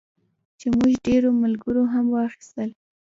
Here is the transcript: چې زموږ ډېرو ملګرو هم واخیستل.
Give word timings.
چې 0.59 0.67
زموږ 0.73 0.93
ډېرو 1.05 1.29
ملګرو 1.43 1.83
هم 1.93 2.05
واخیستل. 2.11 2.69